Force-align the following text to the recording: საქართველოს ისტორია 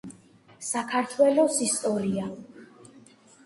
საქართველოს 0.67 1.61
ისტორია 1.67 2.29